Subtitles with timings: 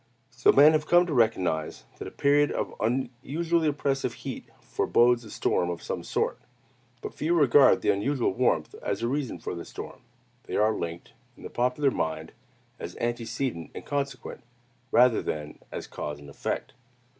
[0.31, 5.29] So men have come to recognize that a period of unusually oppressive heat forebodes a
[5.29, 6.39] storm of some sort.
[7.03, 10.01] But few regard the unusual warmth as a reason of the storm.
[10.45, 12.31] They are linked, in the popular mind,
[12.79, 14.41] as antecedent and consequent,
[14.91, 16.73] rather than as cause and effect.